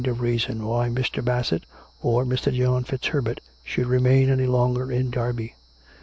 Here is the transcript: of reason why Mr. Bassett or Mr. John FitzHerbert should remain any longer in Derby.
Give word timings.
of 0.07 0.19
reason 0.19 0.65
why 0.65 0.89
Mr. 0.89 1.23
Bassett 1.23 1.63
or 2.01 2.25
Mr. 2.25 2.51
John 2.51 2.83
FitzHerbert 2.83 3.39
should 3.63 3.85
remain 3.85 4.31
any 4.31 4.47
longer 4.47 4.91
in 4.91 5.11
Derby. 5.11 5.53